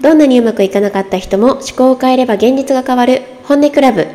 [0.00, 4.06] どんなにうまくいかなかった人も思考を変えれば現実が変わる本音クラブ。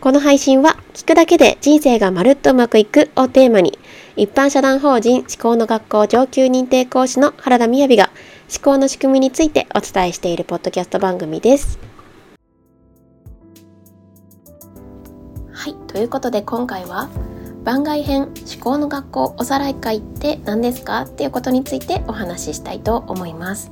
[0.00, 3.76] この配信は聞くだけで人生がまるっとうまくいくをテーマに
[4.16, 8.10] 一般社団法人思考の学校上級認定講師の原田みやびが
[8.50, 11.78] 思考の仕組みについてお伝えしているポッドキャスト番組です。
[15.52, 17.08] はい、ということで今回は
[17.64, 23.70] 番外編思考の学校おさらい会って何ですかっていうことについてお話ししたいと思います。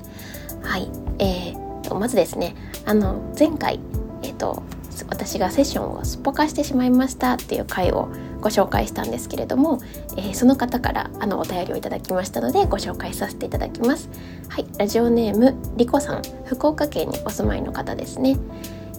[0.62, 2.54] はい、えー、とまずですね、
[2.86, 3.80] あの前回
[4.22, 4.62] えっ、ー、と
[5.08, 8.08] 私がセッションをすっぽかしてしまいましたっていう回を
[8.40, 9.80] ご紹介したんですけれども、
[10.16, 14.08] えー、その方からあのお便りをいただきましたのでご紹介させていただきます。
[14.48, 16.22] はいラジオネームリコさん。
[16.44, 18.36] 福岡県にお住まいの方ですね、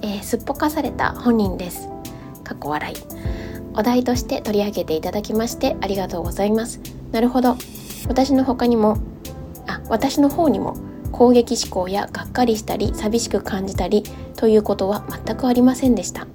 [0.02, 1.88] えー、すっぽかされた本人です。
[2.44, 2.96] かっこ笑い。
[3.74, 6.82] お題として取り上げていただきましてありがとうございます。
[7.12, 7.56] なるほど。
[8.08, 8.98] 私の他にも
[9.68, 10.76] あ私の方にも
[11.12, 14.04] 攻撃思考やがっかりしたり寂しく感じたり
[14.36, 16.28] ということは全くありませんでした。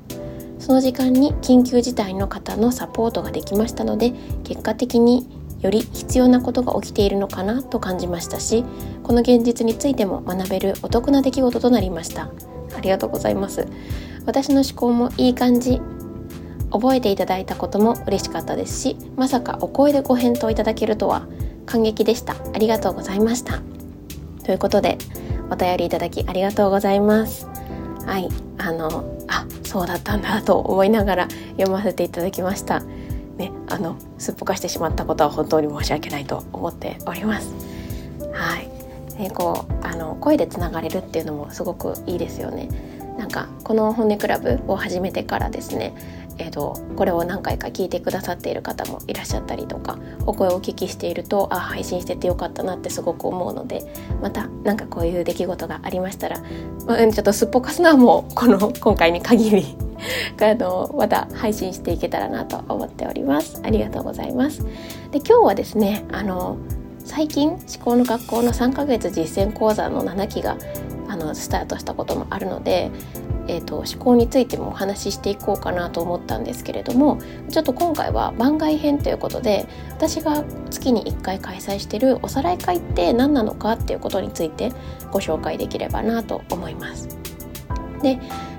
[0.59, 5.29] その時間に緊急事態の方のサポートができましたので結果的に
[5.61, 8.65] より必要なことが起きているのかなと感じましたし
[9.03, 12.31] この現実についても学べるお得な出来事となりました。
[12.77, 13.67] ありがとうございます。
[14.27, 15.81] 私の思考もいい感じ
[16.73, 21.29] 覚えていただいたことも嬉しかったですしまさかお声でご返答いただけるとは
[21.65, 22.35] 感激でした。
[22.55, 23.76] ありがとうございました。
[24.47, 24.97] ということで
[25.51, 27.47] お便りいただきありがとうございます。
[28.07, 32.81] はいあのあそうだったんだと思いながら読ませていただきました。
[33.39, 37.53] ねあのすっぽかしてしまったことは本当に申し訳ないと思っております。
[38.33, 38.71] はい。
[39.21, 42.69] でこうあの声でつながれるっていうのもすごくいいですよね。
[43.19, 45.93] なんかこの本音クラブを始めてからですね
[46.39, 53.83] えーと、これを何回か聞いてくださっている方もいらっしゃったりとかお声をお聞きしているとあ配信しててよかったなってすごく思うので
[54.21, 56.43] また何かこういう出来事がありましたら、
[56.87, 59.77] うん、ちょっとすっぽかすのはもうこの 今回に限り
[60.41, 63.61] あのまた配信していけたらなと思っております。
[63.65, 64.63] ありがとうございます。
[65.11, 66.59] で今日はですねあの
[66.99, 70.59] 最近思考の学校の3ヶ月実践講座の7期が
[71.09, 72.91] あのスタートしたこともあるので
[73.49, 77.19] えーと、思考についてもお話ししていこうかなと思ったんですけれども
[77.51, 84.73] ちょっと今回は番外編ということで私が月に1回開催してるおさらい会って何なのかっていうことについて
[85.13, 87.09] ご紹介できればなと思います。
[88.03, 88.19] で、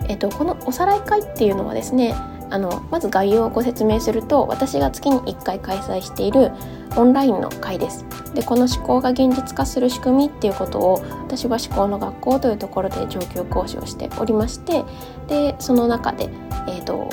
[0.09, 2.15] えーとこのおさらい会っていうのはですね
[2.49, 6.51] あのまず概要をご説明すると私が月に1回開催している
[6.95, 8.05] オンラインの会です。
[8.33, 14.83] でこの思考が現実化する仕組みっていうことを私は思考の学校というところで上級講師をしておりまして
[15.27, 16.29] でその中で、
[16.67, 17.09] えーと、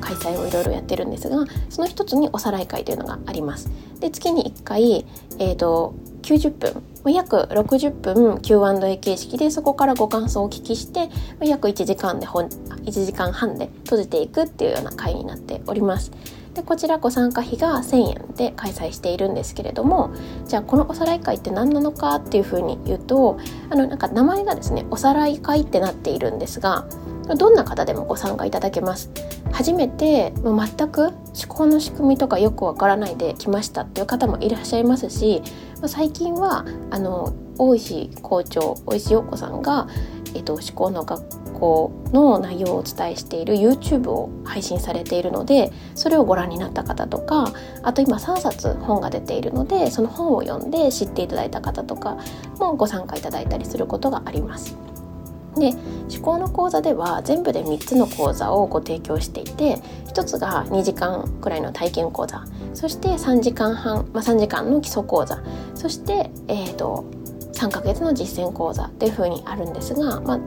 [0.00, 3.70] 開催をいろいろやってるんですがその一つにおさらい会というのがあります。
[4.00, 5.06] で月に1回、
[5.38, 11.08] えーと90分約60分 Q&A 形式でそこからご感想をお聞きして
[11.40, 16.12] 約1時間で1時間半で閉じていくっていうような回になっております。
[16.54, 20.12] でこちらご参加費が1000円で開催しているんですけれども
[20.46, 23.38] じゃあこのおさらい会って何なのかっていうふうに言うと
[23.70, 26.86] あのなんか名前がですねおさらい会ってなっているんですが
[27.38, 29.10] どんな方でもご参加いただけます。
[29.52, 31.14] 初めて全く思
[31.48, 35.42] 考の仕組みとかよくわからないで来ましたっていう方もいらっしゃいますし
[35.86, 39.88] 最近はあの大石校長大石陽子さんが、
[40.34, 47.52] えっと、思考の学校の内容をお伝えしている YouTube を配信されているのでそれをご覧になった方とか
[47.82, 52.18] あと今3冊本が出ているのでその本を読んで知っていただいた方とか
[52.58, 54.76] もご参加いただいたりすることがあります。
[55.56, 55.70] で
[56.10, 65.42] 思考の講座では全部で3つの講座をご提供していて1つが2時間くらいの体験講座そして3時間半、まあ、3時間の基礎講座
[65.74, 67.04] そして、えーと、
[67.52, 70.40] 3ヶ月の実践講座っていうふうにあるんですが、まあ、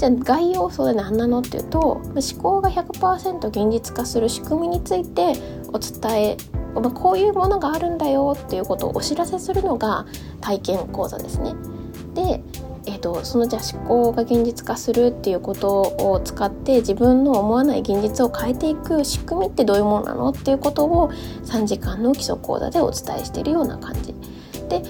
[0.00, 2.02] じゃあ概要層で何なのっていうと思
[2.42, 5.34] 考が100%現実化する仕組みについて
[5.74, 6.36] お伝え
[6.74, 10.06] ま、こういうものがあるんだよっていうことをお知らせするのが
[10.40, 11.52] 体験講座ですね。
[12.14, 12.42] で
[12.86, 21.12] えーと、そのじゃあ思考が現実化するっていうことを使って自分の思わない現実を変えていく仕組みってどういうものなのっていうことを
[21.44, 24.14] 3時間の基礎講座でお伝えしているような感じ。
[24.70, 24.82] で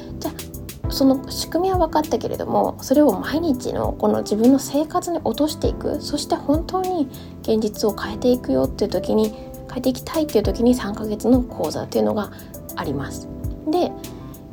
[0.92, 7.08] その仕組みは分かったけれどもそれを毎日のこの自分の生活に落としていくそして本当に
[7.42, 9.30] 現実を変えていくよっていう時に
[9.68, 12.32] 変えていきたいっていう時に3ヶ月の講座っていうのが
[12.76, 13.28] あります。
[13.70, 13.92] で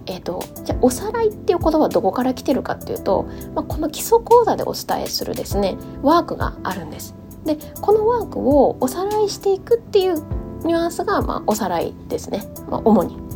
[0.09, 7.13] えーと、じゃあおさらいっていう言葉はどこから来てるかっていうと、まあ、この基礎講座でお伝えするですねワークがあるんです。
[7.45, 10.15] でこのワークをおさらいしていくっていう
[10.65, 13.26] ニュアンスが、まあ、おさらいですね、まあ、主に。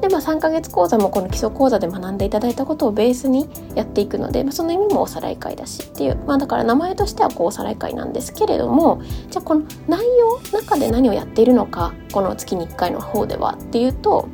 [0.00, 14.28] で、まあ、3ヶ月講座もこの基礎講座で学んでいただいたことをベースにやっていくので、まあ、その意味もおさらい会だしっていう、まあ、だから名前としてはこうおさらい会なんですけれどもじゃあこの内容中で何をやっているのかこの月に1回の方ではっていうと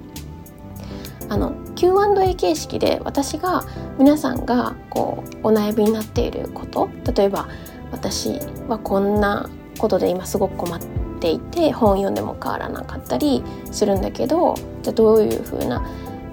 [1.29, 3.65] あの Q&A 形式で私が
[3.99, 7.49] 皆さんがこうお悩みになっていること例えば
[7.91, 8.39] 私
[8.69, 9.49] はこんな
[9.79, 15.81] ことで今すごく困ってていて本読んでも変わらなかったりするんだけどじゃあどういうふうな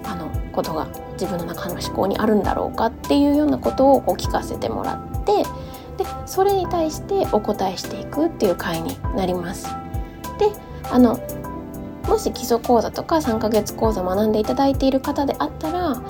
[0.04, 5.44] あのことが自分の中の思考にあるんだろうかっていうようなことをこう聞かせてもらって
[6.02, 9.68] でそれに対してお答えしていくっていう回になります。
[10.38, 10.50] で
[10.90, 11.20] あの
[12.08, 16.02] もし基礎講座とか3ヶ月講座学んでいただいている方であったら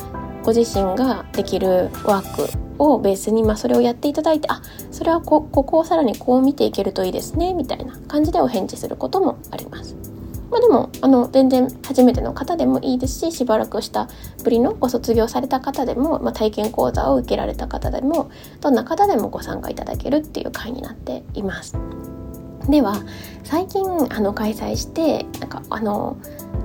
[0.42, 9.96] ご自身ができるワークをベースに、まあ、それをやっていただいてあそれはこここをさらにこう見ていけるといいですねみたいな感じでお返事することもあります。
[10.50, 14.08] まあ、でもあの全然初めての方でもいいですししばらくした
[14.42, 21.76] ぶりのご卒業された方でも、まあ、体験講座を受けられた方でもどんな方でもご参加いただけるっていう会になっています。
[22.68, 23.02] では
[23.44, 26.16] 最近あの開催してなんかあの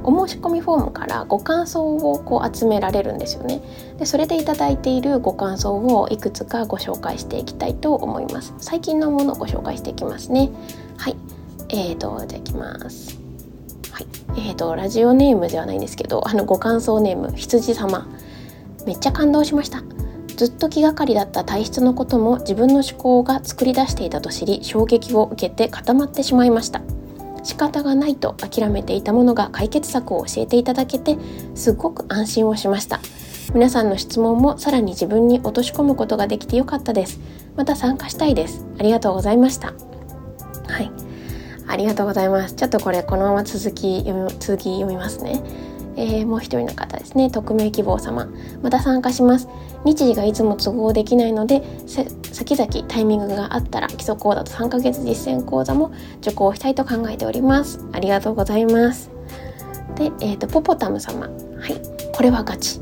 [0.06, 3.62] お申し込みフォームからご感想をこう集められるんですよね。
[3.98, 8.54] でそれでいただいているご感想をいくつかご紹介していきたいと思います。
[8.60, 10.52] 最近のものをご紹介していきますね。
[10.98, 11.16] はい。
[11.70, 13.18] えーとじゃあいきます。
[13.92, 14.08] はい。
[14.38, 18.08] えーとラジオネームではないんですけどあのご感想ネーム羊様。
[18.86, 19.84] めっちゃ感動しました。
[20.36, 26.82] ずっと気がかりだった体質のことも自分の思考が作り出していたと知り衝撃を受けて固まってしまいました。
[27.46, 31.18] 仕方がないと諦めていたものが解決策を教えていただけて
[31.54, 33.00] すごく安心をしました。
[33.54, 37.20] 皆さんの質問もさらに自分に落とし込むことができてよかったです。
[37.56, 38.66] また参加したいです。
[38.80, 39.74] ありがとうございました。
[40.68, 40.92] はい。
[41.68, 42.56] ありがとうございます。
[42.56, 45.42] ちょっとこれこのまま続き読み続き読みますね。
[45.98, 47.30] えー、もう一人の方ですね。
[47.30, 48.28] 匿名希望様。
[48.62, 49.48] また参加します。
[49.84, 57.86] 日時がいつも都合できないので先々タイミングがあったら基礎講座と3ヶ月実践講座も受講したいと考えております。
[57.94, 59.12] ありがとうございます。
[59.96, 61.28] で、えーと、ポポタム様。
[61.28, 61.30] は
[61.70, 61.82] い。
[62.14, 62.82] これはガチ。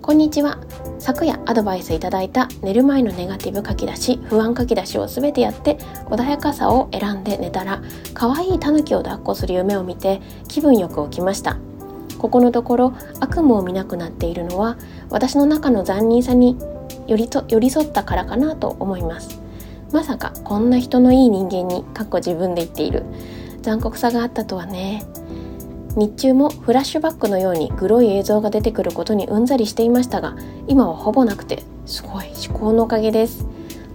[0.00, 0.58] こんにちは。
[0.98, 5.76] 昨夜アドバイスいただいた寝る前のネガティブ書き出し不安書き出しを全てやって
[6.06, 7.82] 穏やかさを選んで寝たら
[8.14, 11.58] 可愛いタヌキを抱っこする夢を見て気分よく起きました。
[12.26, 14.76] ここのところ悪夢を見なくなっているのは
[15.10, 16.58] 私の中の残忍さに
[17.06, 19.40] 寄り寄り添ったからかなと思います。
[19.92, 23.04] まさかこんな人のいい人間にかっこ自分で言っている。
[23.62, 25.04] 残酷さがあったとはね。
[25.94, 30.34] 日中もフラッシュバックのようにグロい映像が出てくることにうんざりしていましたが
[30.66, 33.46] 今はほぼなくてすごい思考のおかげです。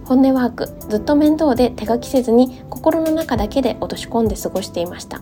[0.06, 5.20] 本音ワークずっと面倒で手書きせずに心の中だけで落とし込んで過ごしていました。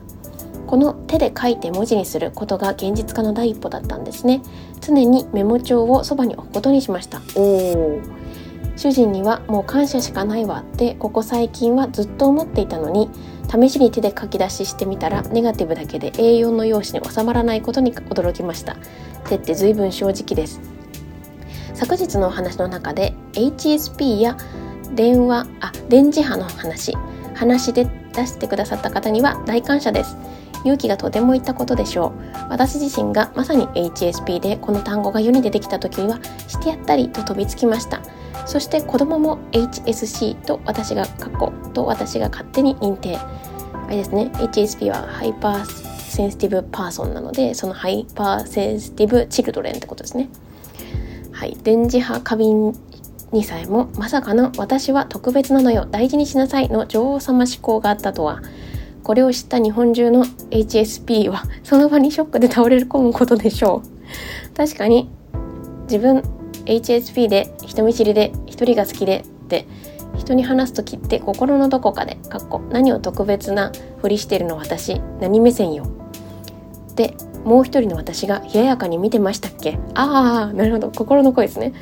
[0.70, 4.40] この手で書いて文字にすることが現実化の第一歩だったんですね。
[4.81, 7.20] 常にメモ帳をそばに置くことにしました。
[7.34, 7.99] お
[8.76, 13.11] 主人にはもう感謝しかないわってここ最近はずっと思っていたのに
[13.50, 18.76] 試しに手で書き出ししてみたらネガティブだけで A4 の用紙に収まらないことに驚きました。
[19.28, 20.61] 手って随分正直です。
[21.75, 24.37] 昨日のお話の中で HSP や
[24.94, 26.96] 電話あ電磁波の話
[27.34, 30.17] 話で出してくださった方には大感謝です
[30.64, 32.12] 勇気がとてもいったことでしょう。
[32.48, 38.02] 私自身がまさに HSP でこの単語が世に出てきた時にはしてやったりと飛びつきました。
[38.46, 43.17] そして子供も HSC と私が過去と私が勝手に認定。
[43.17, 44.31] あれですね。
[44.34, 50.29] HSP は hyper sensitive person なのでその hyper sensitive children ってことですね。
[51.32, 51.56] はい。
[51.62, 52.74] 電磁波過敏
[53.32, 55.86] にさえもまさかの私は特別なのよ。
[55.90, 58.43] 大事にしなさいの女王様思考があったとは。
[59.02, 64.56] これを知った日本中の HSP はその場にショックで倒れ込むことでしょう。
[64.56, 65.10] 確かに
[65.84, 66.22] 自分
[66.66, 69.66] HSP で人見知りで一人が好きでって
[70.16, 75.86] 人に話す時って心のどこかでかっこ何を特別なふりしてるの私何目線よ。
[76.94, 79.78] でもう一人の私が冷ややかに見てましたっけ？
[79.94, 80.90] ああなるほど。
[80.90, 81.72] 心の声ですね。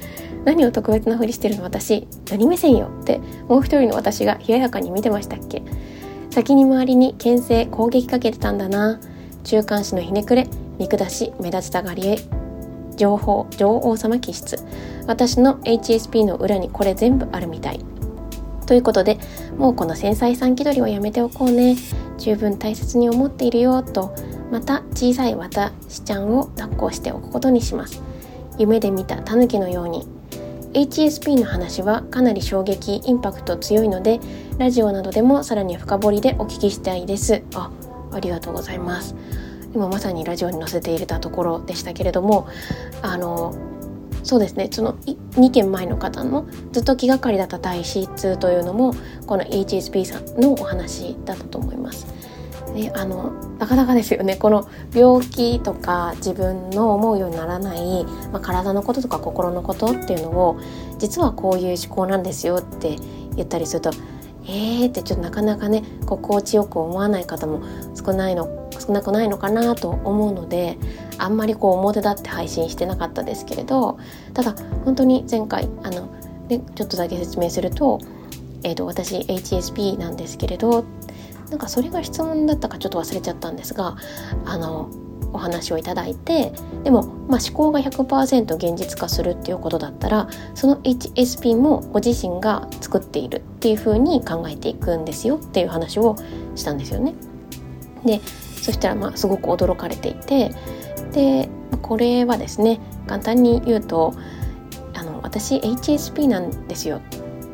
[0.44, 2.88] 何を特別なふりしてるの私何目線よ？
[3.02, 5.62] ってもう一人の私が冷ややかに見てましたっけ？
[6.38, 9.00] 先に周りに牽制攻撃かけてたんだな。
[9.42, 10.46] 中間子のひねくれ
[10.78, 12.18] 見下し目立ちたがりへ。
[12.96, 14.64] 情報女王様気質。
[15.08, 17.80] 私の HSP の裏にこれ全部あるみたい。
[18.66, 19.18] ということで
[19.56, 21.76] もうこの繊細さん気取りはやめておこうね。
[22.18, 23.82] 十分大切に思っているよ。
[23.82, 24.14] と
[24.52, 28.00] また小さい私ちゃんを抱っこしておくことにします。
[28.58, 30.17] 夢で見たタヌキのように。
[30.72, 34.20] HSP の話はかなり衝撃インパクト強いので
[34.58, 37.42] ラジオなどでもさらに深掘りでお聞きしたいです。
[37.54, 37.70] あ
[38.12, 39.14] ありがとうございます。
[39.74, 42.48] 今まさにラジオに載せていたところでしたけれども
[43.02, 43.54] あの
[44.22, 44.68] そうですね。
[44.70, 48.94] その2件前の方のずっと気がかりだった体質というのも
[49.26, 52.06] この HSP さんのお話だったと思います。
[52.78, 54.36] であのなかなかですよね。
[54.36, 60.60] この病気とか自分の思うようにならない、まあ、体のこととか心のことっていうのを
[60.98, 62.96] 実はこういう思考なんですよって
[63.34, 63.90] 言ったりすると
[64.44, 67.62] えーってちょっとなかなかね心地よく思わない方も
[67.96, 70.78] 少ないの少なくないのかなと思うので
[71.18, 73.98] あんまりこう表立って配信してなかったですけれど
[74.34, 74.54] ただ
[74.84, 76.06] 本当に前回あの、
[76.48, 77.98] ね、ちょっとだけ説明すると,、
[78.62, 80.84] えーと、私 HSP なんですけれど
[81.50, 83.96] なんかそれが質問だったかちょっと忘れちゃったんですが
[84.44, 84.90] あの
[85.32, 86.52] お話をいただいて
[86.84, 96.16] でも、まあ、思考が100%現実化するっていうことだったらその HSP もご自身が作っているっていうふうに考えていくんですよっていう話を
[96.54, 97.14] したんですよね。
[98.04, 98.20] で
[98.62, 100.50] そしたらまあすごく驚かれていて
[101.12, 101.48] で
[101.82, 104.14] これはですね簡単に言うと
[104.94, 107.00] あの私 HSP なんですよっ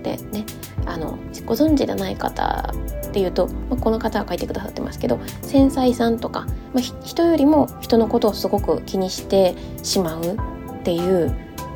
[0.03, 0.45] てね
[0.87, 2.73] あのご存知でない方
[3.15, 9.55] っていうと、まあ、この方が書いてくださってますけど繊細さんとか、まあ、人よりも人のことをすごく気にして
[9.85, 11.33] しまうっていう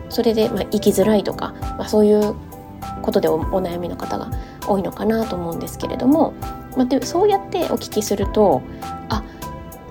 [0.09, 2.35] それで、まあ、生きづらいとか、まあ、そういう
[3.03, 4.33] ことでお悩みの方が
[4.67, 6.35] 多いのかなと思うんですけれども、
[6.77, 8.61] まあ、でそうやってお聞きすると
[9.09, 9.23] あ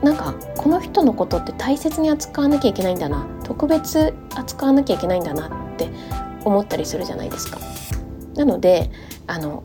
[0.03, 5.89] なんかこの人のことって大切に扱わなきゃいけないんだな特別扱わなきゃいけないんだなって
[6.43, 7.57] 思ったりするじゃないですか。
[8.35, 8.91] なので
[9.27, 9.63] あの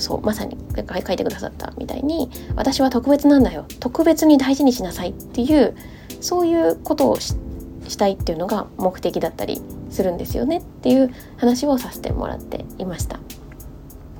[0.00, 5.76] そうまさに書いてくださったみたいに私は特別なんだよ特別に大事にしなさいっていう
[6.20, 7.36] そういうことをし
[7.96, 9.60] たいっていうのが目的だったり
[9.90, 13.20] するんですよねっていう話をさせてもらっていました。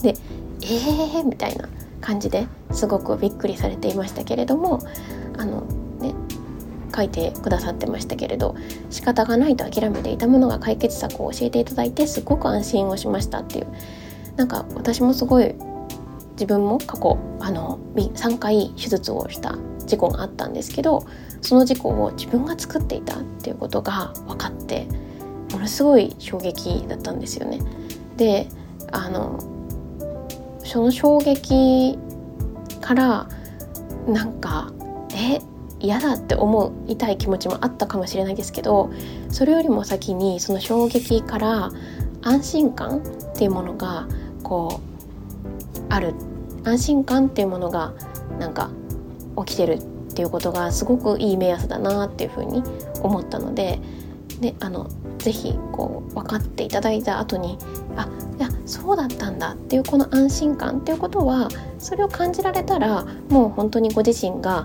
[0.03, 0.15] で
[0.63, 1.69] えーみたいな
[2.01, 4.81] 感じですごくびっくりされていましたけれども
[5.37, 5.63] あの
[6.01, 6.15] ね
[6.95, 8.55] 書いてくださってましたけれど
[8.91, 13.67] 仕方がないと諦めていたものが解決策を教えていただいてすごく安心をしましたっていう
[14.37, 15.55] なんか私もすごい
[16.33, 21.07] 自分も過去あの3回手術をした事故があったんですけど
[21.41, 24.87] その事故を自分が作っていたっていうことが分かって
[25.53, 27.61] ものすごい衝撃だったんですよね。
[28.17, 28.49] で
[28.93, 29.39] あの
[30.65, 31.99] その衝撃
[32.81, 33.29] から
[34.07, 34.73] なんか
[35.15, 35.41] え
[35.81, 38.91] 嫌だって思いたい気持ちもあったかもしれないですけど
[39.31, 41.71] それよりも先にその衝撃から
[42.23, 44.09] 安心感っていうものが
[44.47, 46.15] こうある
[46.63, 47.95] 安心感っていうものが
[48.39, 48.71] なんか
[49.45, 49.83] 起きてるっ
[50.15, 52.63] ていうことがすごくいい目安だなっていうふうに
[53.03, 53.81] 思ったので
[54.41, 54.89] であの
[55.19, 57.59] ぜひこう分かっていただいた後に
[57.97, 61.49] あいやそうだったんだっていうこの安心感っていうことは
[61.81, 64.65] それを感じられたらもう本当にご自身が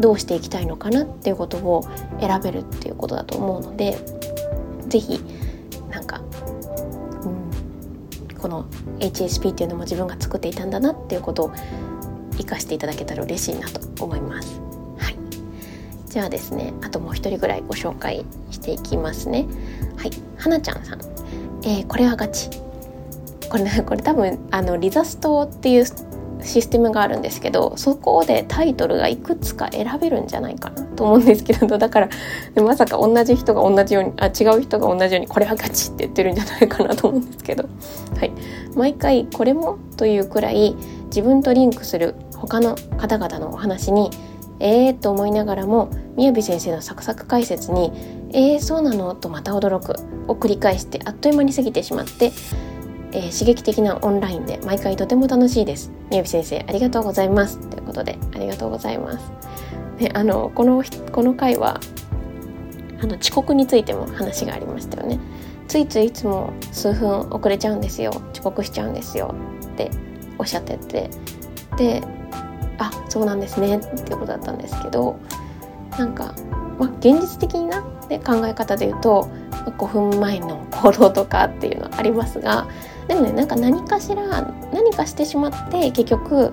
[0.00, 1.88] どうしていきたいのかなっていうことを
[2.20, 3.98] 選べるっていうことだと思うので
[4.88, 5.20] 是非
[5.90, 6.20] なんか
[8.38, 8.64] この
[9.00, 11.52] HSP っていうのも自分が作っていたんだなっていうことを
[12.36, 14.60] 生かしていただけたら嬉しいなと思います。
[14.98, 15.16] はい、
[16.06, 19.46] じゃあですねあともう一人ぐらいご紹介していきますね。
[19.96, 21.00] はいはなちゃんさん、
[21.64, 22.48] えー、これはガチ
[23.50, 25.84] これねこれ多分あのリザストっていう
[26.48, 32.08] システムがあるんですけどそこでタイトルがいくつか選べるんじゃないかなと思うんですけどだから
[32.56, 37.68] まさか同じ人が同じようにあ違う人が同じようにこれはガチって言ってるんじゃないかなと思うんですけど、
[38.18, 38.32] はい、
[38.74, 40.74] 毎回これもというくらい
[41.06, 44.10] 自分とリンクする他の方々のお話に
[44.60, 47.92] えーと思いながらもみやび先生のサクサク解説に
[48.32, 49.94] 「えーそうなの?」とまた驚く
[50.26, 52.32] を繰り返してあっという間に過ぎてしまって
[53.12, 55.90] えー、刺激的なオンラインで毎回とても楽しいです。
[56.10, 57.58] みやび先生ありがとうございます。
[57.68, 59.32] ということでありがとうございます。
[59.98, 61.80] であのこのこの回は
[63.00, 65.18] あの遅刻についても話がありましたよね。
[65.68, 69.34] ついついいつも数分遅れちゃうんですよ遅刻しちゃうんですよ
[69.66, 69.90] って
[70.38, 71.10] おっしゃってて
[71.76, 72.02] で
[72.78, 75.20] あそうなんですねっていうことだったんですけど
[75.98, 76.34] なんか、
[76.78, 79.28] まあ、現実的な、ね、考え方で言うと
[79.66, 82.66] 5分前の行動とかっていうのはありますが
[83.08, 84.22] でもねなんか何かしら
[84.72, 86.52] 何かしてしまって結局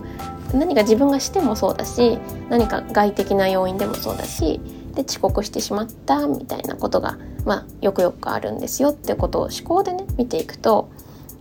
[0.54, 2.18] 何か自分がしてもそうだし
[2.50, 4.62] 何か外的な要因でもそうだし
[4.94, 10.90] で遅刻してしまったみたいなことが、まあ、よくよくあるんですよってことを思考でね見ていくと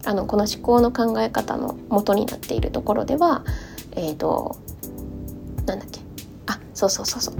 [0.04, 3.44] あのこの思考の考え方の元になっているところでは
[3.92, 4.56] えっ、ー、と
[5.66, 6.00] なんだっけ？
[6.46, 7.34] あそうそうそうそう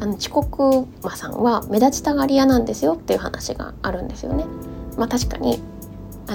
[0.00, 4.46] あの遅刻魔さんは目立ちたがり屋なんですよっていう話があるんですよね。
[4.96, 5.60] まあ、確かに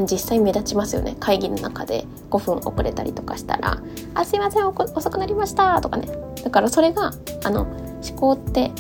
[0.02, 1.16] 実際目立ちますよね。
[1.20, 3.78] 会議の中で5分遅れたりとかしたら
[4.16, 6.08] 「あすいません遅くなりました」とかね。
[6.44, 8.72] だからそれがあの思考って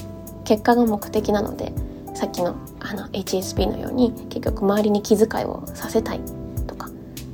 [0.43, 1.74] 結果が目的なので
[2.13, 6.22] さっきのあの HSP のように結局周りに気遣いをさせたい
[6.67, 6.89] とか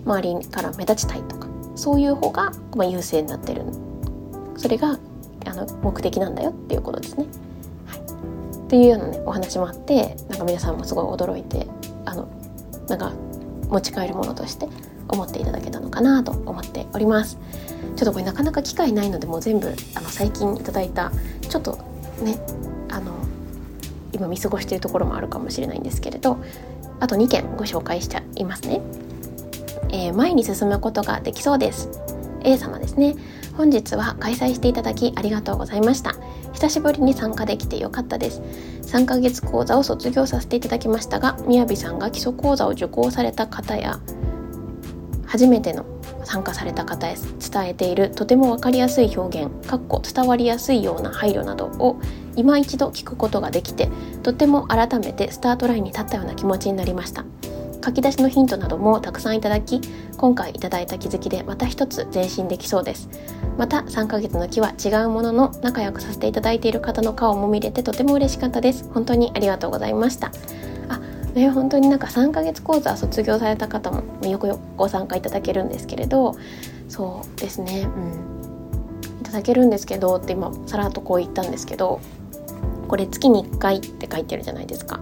[0.05, 3.63] 周りから目立ちたいとかそういう方が、まあ、優勢になってる。
[4.57, 4.99] それが
[5.45, 7.25] あの目的なんだよっていうことですね。
[7.87, 11.65] はい、っていうようなねお話もあってなんか皆さんもすごい驚いて
[12.05, 12.27] あの
[12.89, 13.13] なんか
[13.69, 14.67] 持ち帰るものとして
[15.07, 17.37] 思っていただけたのかなと思っております。
[17.95, 21.11] ちょっとこれなかなか機会ないのでもう全部あの最近いただいた
[21.49, 21.77] ちょっと
[22.23, 22.37] ね
[22.89, 23.13] あの
[24.13, 26.37] 今見過ごしているところもあるかもしれないんですけれど
[26.99, 28.81] あと2件ご紹介しちゃいますね、
[29.89, 31.89] えー、前に進むことができそうです。
[32.41, 33.15] A 様ですね。
[33.57, 36.15] 本日は開催していただきありがとうございました。
[36.53, 38.41] 久しぶりに参加できてよかったです。
[38.89, 43.99] 3ヶ月講座を卒業させていただきましたがみやびさんが基礎講座を受講された方や
[45.27, 45.85] 初めての
[46.23, 52.01] 参加された方へ伝えているとても分かりやすい表現かっこ伝わりやすいような配慮などを
[52.35, 53.89] 今一度聞くことができて
[54.23, 57.25] とても改めてスタートラインに立ったような気持ちになりました。
[57.83, 59.81] 書き出しのヒントなどもたくさんいただき
[60.17, 63.09] 今回いただいた気づきでまた一つ前進できそうです。
[63.57, 68.89] また3ヶ月の木は違うものの仲良くさせていただいている方の顔も見れてとても嬉しかったです。
[68.93, 70.31] 本当にありがとうございました。
[70.87, 70.99] あ
[71.33, 76.35] ね本当になんか3ヶ月講座卒業された方もよくよくご参加いただけるんですけれど
[76.87, 77.81] そうですね。
[77.85, 79.21] うん。
[79.21, 81.99] いただけるんですけどって今さらっとこう言ったんですけど
[82.87, 84.99] これ月に1回って書いてるじゃないですか。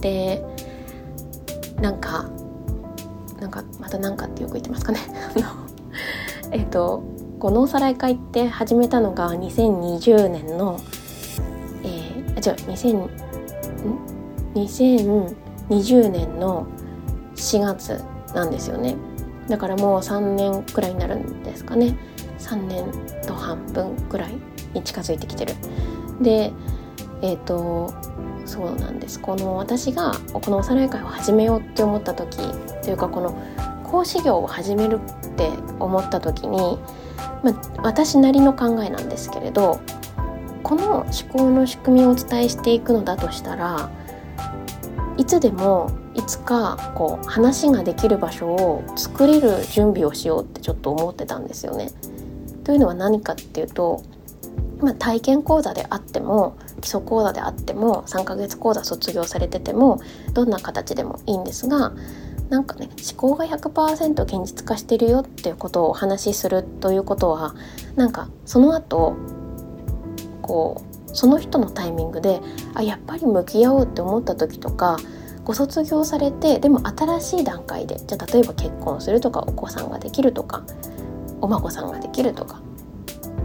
[0.00, 0.44] で
[1.80, 2.30] なんか
[3.40, 5.00] なんかまた何かってよく言ってますかね。
[6.50, 7.02] えっと
[7.38, 10.78] このおさらい会って始めたのが2020年の
[11.82, 13.10] えー、あ違う2000ん
[14.54, 16.66] ？2020年の
[17.34, 18.02] 4月
[18.34, 18.96] なんですよね。
[19.48, 21.96] だからもう3年くらいになるんですかね。
[22.38, 22.84] 3年
[23.26, 24.34] と半分くらい
[24.72, 25.54] に近づいてきてる。
[26.20, 26.52] で
[27.20, 27.92] えっ、ー、と
[28.44, 32.38] そうなんですこの私がこのおさらい会を始めようって思った時
[32.82, 33.36] というかこの
[33.84, 36.78] 講師業を始めるって思った時に、
[37.42, 39.80] まあ、私なりの考えなんですけれど
[40.62, 43.90] この思考の仕組みをお伝えしていくのだとしたら
[45.16, 51.90] いつでもいつかこう話ができる場所を作れる準備をしようってちょっと思ってたんですよね。
[52.64, 54.02] というのは何かっていうと、
[54.84, 60.00] まあ、体験講座であっても基礎講座であっても3ヶ月講座卒業されてても
[60.34, 61.92] どんな形でもいいんですが
[62.50, 67.54] なんかね思考が100%現実化してるよっていうことをお話しするということは
[67.96, 69.16] なんかその後
[70.42, 72.40] こうその人のタイミングで
[72.74, 74.98] あやっぱり向き合おうって思った時とか
[75.44, 80.64] ご卒業されてでも新しい段階でじゃあ例えば結婚するとかお子さんができるとか
[81.40, 82.60] お孫さんができるとか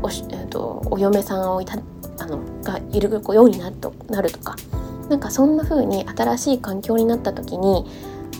[0.01, 1.77] お,、えーと、お嫁さんをいた
[2.19, 4.55] あのがいるようになるとなるとか。
[5.09, 7.85] なんかそんな風に新しい環境になった時に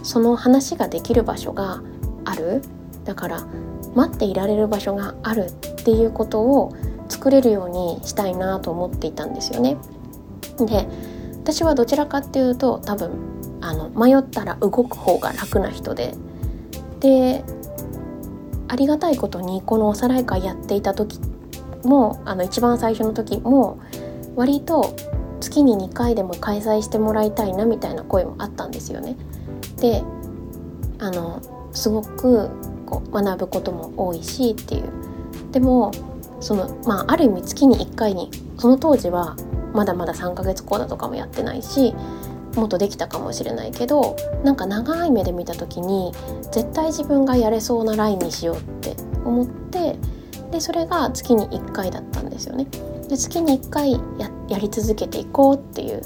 [0.04, 1.82] その話ができる場所が
[2.26, 2.62] ある。
[3.06, 3.48] だから
[3.96, 6.76] 待っていられる場所があるっていうことを
[7.08, 9.78] 作れるようにしたいなと思っていたんですよね。
[10.60, 10.88] で
[11.42, 13.12] 私はどちらかっていうと多分
[13.62, 16.14] あの迷ったら動く方が楽な人で。
[17.00, 17.44] で
[18.68, 21.20] ありがたいことにこのおさらい会やっていた時
[21.84, 23.80] もあの一番最初の時も
[24.36, 24.96] 割と
[25.40, 29.16] 月に2回でも開催してもらいたいなみたいな声もあったんですよね。
[29.78, 30.04] で
[31.00, 32.50] あのすごく
[32.86, 34.84] こう学ぶことも多いしっていう
[35.52, 35.92] でも
[36.40, 39.36] そのまあある意味月に1回にその当時は
[39.74, 41.94] まだまだ3ヶ月講座とかもやってないし
[42.56, 46.12] もっとできたかもしれないけどなんか長い目で見た時に
[46.52, 49.98] 絶対自分がやれそうなラインにしようって思って
[50.52, 52.66] でそれが月に1回だったんですよね。
[53.08, 56.02] で月に1回ややり続けていこうっていう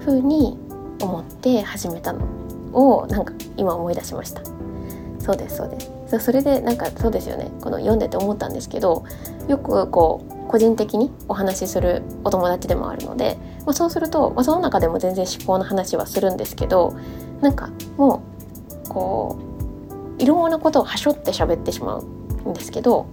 [0.00, 0.58] 風に
[1.00, 2.20] 思って始めたの。
[2.76, 4.42] をなんか今思い出しました。
[5.18, 6.20] そうですそうです。
[6.20, 7.50] それでなんかそうですよね。
[7.60, 9.04] この読んでて思ったんですけど
[9.48, 16.96] よくこう個人的にお話しするお友達でもあるので、まあ、そうすると、まあ、その中でも全然思考の話はするんですけど
[17.40, 18.22] なんかも
[18.84, 19.36] うこ
[20.18, 22.04] ういろんなことをはしょって喋ってしまう
[22.48, 23.06] んですけど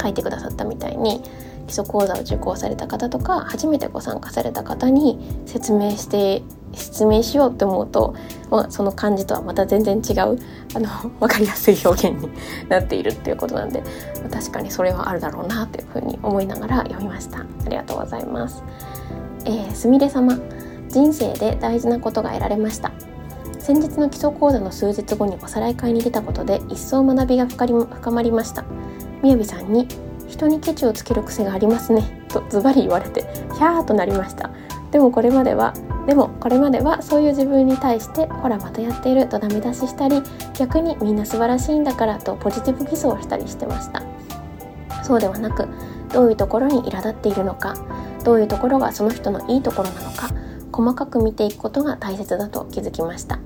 [0.00, 1.22] 書いてくださったみたいに
[1.66, 8.14] 基礎講座を受講された方とか初めてご参加された方に説明して説明しようって思うと、
[8.50, 10.38] まあ、その感じとはまた全然違う
[10.74, 10.88] あの
[11.20, 12.30] 分かりやすい表現に
[12.68, 13.82] なっているっていうことなんで
[14.30, 17.40] 確かにそれはあるだろうなというふうに思いながら読みました。
[17.40, 18.62] ありがとうございます。
[19.44, 20.38] えー、すみれ様。
[20.88, 22.92] 人生で大事なことが得られました。
[23.58, 28.64] 先日の基礎講座の数日後におさらい会に出たことで一層学びが深まりました。
[29.22, 29.86] みやびさんに
[30.28, 33.22] 人にケチをつける癖がありますねとズバリ言われて
[33.54, 34.50] ヒャーとなりました。
[34.90, 35.74] でもこれまでは
[36.06, 40.22] でもこれまではそういう自分に対してほらまたやっているとダメ出ししたり
[40.54, 44.02] 逆にみんな素晴らしいんだからとポジティブ偽装したりしてました。
[45.02, 45.68] そうではなく
[46.12, 47.74] どういうところに苛立っているのか
[48.24, 50.30] どういうところがその人のいいところなのか
[50.72, 53.38] 細かく見ていくことが大切だと気づきました。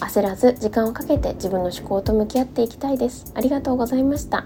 [0.00, 3.32] 焦らず時間をかけて自分の思考と向き合っていきたいです。
[3.34, 4.44] ありがとうございました。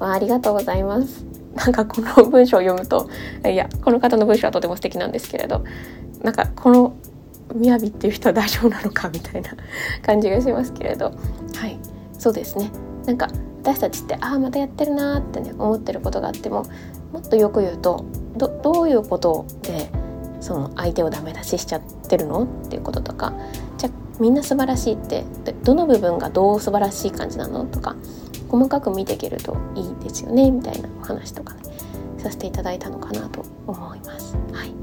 [0.00, 1.24] わありがとうございます。
[1.54, 3.08] なんかこの文章を読むと
[3.44, 5.64] いやこの方の文章はとても素敵なんですけれど
[6.22, 6.96] なんかこの
[7.54, 9.50] 雅っていう人は大丈夫なのかみたいな
[10.02, 11.06] 感じがしますけれど。
[11.54, 11.78] はい。
[12.18, 12.70] そうですね。
[13.06, 13.28] なんか
[13.62, 16.64] 私たちってああまたやってるなーってね思ってることがあっても
[17.12, 18.04] もっとよく言うと
[18.36, 19.90] どどういうことで
[20.40, 23.34] その相手をダメ出ししちゃってるのっていうこととか
[23.76, 25.24] じゃみんな素晴らしいって
[25.62, 27.96] どの部分がどう素晴らしい感じなのとか
[28.50, 31.60] 細かく見ていけるといいですよねみたいなお話とかね
[32.18, 34.36] させていただいたのかなと思います。
[34.52, 34.74] はい。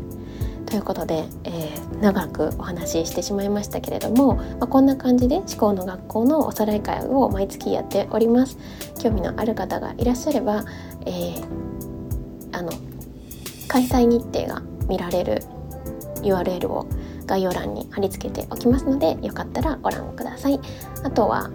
[0.66, 8.58] ということで、えー、長くお話ししてしまいましたけれども、まあ、こんな感じで思考の学校のおさらい会を毎月やっております。
[9.00, 10.66] 興味のある方がいらっしゃれば、
[11.06, 11.46] えー、
[12.52, 12.72] あの
[13.68, 15.44] 開催日程が見られる
[16.22, 16.88] URL を
[17.26, 20.60] 概要欄に貼り付けておきますのでよかったらご覧ください。
[21.04, 21.50] あとは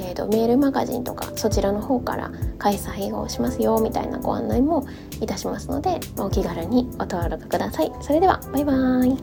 [0.00, 4.86] えーと、メールマガジンとかそちらの方から開催をしますよみたいなご案内も
[5.20, 7.92] いたしますのでお気軽にお登録ください。
[8.00, 9.16] それではバイバーイ。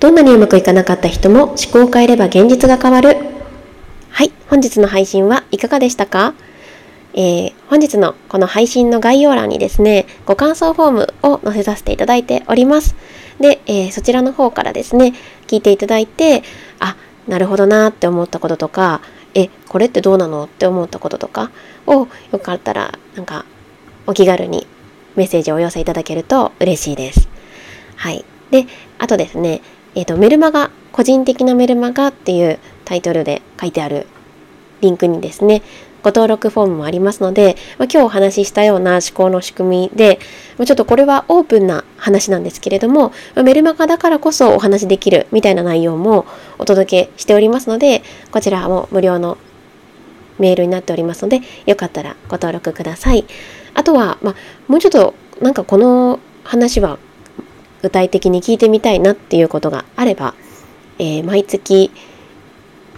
[0.00, 3.16] どんなにうまくいかなかった人も思考を変えれば現実が変わる。
[4.10, 6.34] はい本日の配信はいかがでしたか？
[7.14, 12.96] えー、本日のこの配信の概要欄にですね、ご感想フォームを載せさせていただいております。
[13.42, 15.12] で、えー、そちらの方からですね、
[15.48, 16.44] 聞いていただいて、
[16.78, 19.02] あ、なるほどなって思ったこととか、
[19.34, 21.50] え、これってどうなのって思ったこととか
[21.86, 23.44] をよかったら、なんか、
[24.06, 24.66] お気軽に
[25.16, 27.28] メッセージをお寄せいただけると嬉しいです。
[27.96, 28.24] はい。
[28.52, 28.66] で、
[28.98, 29.60] あとですね、
[29.96, 34.06] え、ー、と、メルマガ、個人的なメルマガっていうタイトルで書いてある
[34.82, 35.62] リンクにですね、
[36.02, 40.18] ご登録フォームもありますので、まあ、今日お話ししたような思考の仕組みで
[40.58, 43.12] ま、ちょっとこれはオープンな話なんですけれども、
[43.42, 46.26] メルマガだからこそお話しできるみたいな内容も
[46.58, 49.38] お届けしておりますので、こちらも無料の
[50.38, 53.24] メールになっておりますので、よかったらご登録ください。
[53.74, 54.34] あとは、まあ、
[54.68, 56.98] もうちょっとなんかこの話は
[57.82, 60.34] 具体的に聞いてみたいなっていうことがあれば、
[60.98, 61.90] えー、毎月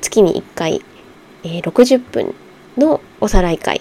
[0.01, 0.83] 月に1回、
[1.43, 2.35] えー、60分
[2.77, 3.81] のおさらい会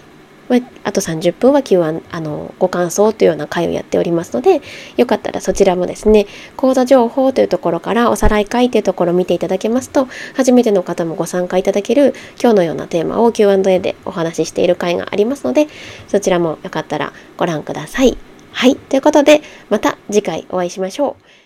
[0.84, 4.62] あと30分は Q&A あのご感想というような会をやっておりますので
[4.98, 6.28] よかったらそちらもですね
[6.58, 15.68] 講座情報というところからおさらい会というところを見ていただけますと初めての方もご参加いただける今日のようなテーマを Q&A でお話ししている会がありますので
[16.08, 18.18] そちらもよかったらご覧ください。
[18.52, 21.43] はいということでまた次回お会いしましょう。